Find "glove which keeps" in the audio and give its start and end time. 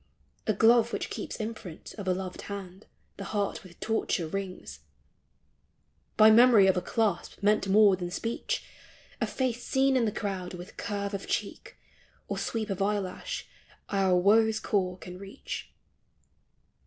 0.53-1.35